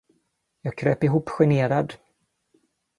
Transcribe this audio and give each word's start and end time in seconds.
Jag 0.61 0.77
kröp 0.77 1.03
ihop 1.03 1.29
generad. 1.29 1.93